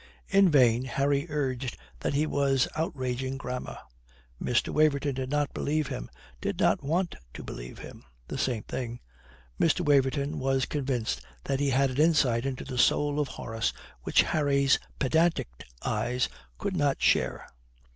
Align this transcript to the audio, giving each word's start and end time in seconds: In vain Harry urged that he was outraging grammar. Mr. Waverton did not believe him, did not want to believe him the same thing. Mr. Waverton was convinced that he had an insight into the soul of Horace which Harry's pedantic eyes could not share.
In 0.29 0.49
vain 0.49 0.85
Harry 0.85 1.27
urged 1.29 1.77
that 1.99 2.15
he 2.15 2.25
was 2.25 2.67
outraging 2.75 3.37
grammar. 3.37 3.77
Mr. 4.41 4.69
Waverton 4.69 5.13
did 5.13 5.29
not 5.29 5.53
believe 5.53 5.89
him, 5.89 6.09
did 6.41 6.57
not 6.59 6.83
want 6.83 7.13
to 7.35 7.43
believe 7.43 7.77
him 7.77 8.03
the 8.27 8.39
same 8.39 8.63
thing. 8.63 8.99
Mr. 9.59 9.81
Waverton 9.85 10.39
was 10.39 10.65
convinced 10.65 11.21
that 11.43 11.59
he 11.59 11.69
had 11.69 11.91
an 11.91 11.97
insight 11.97 12.47
into 12.47 12.63
the 12.65 12.79
soul 12.79 13.19
of 13.19 13.27
Horace 13.27 13.73
which 14.01 14.23
Harry's 14.23 14.79
pedantic 14.97 15.49
eyes 15.85 16.29
could 16.57 16.75
not 16.75 16.99
share. 16.99 17.45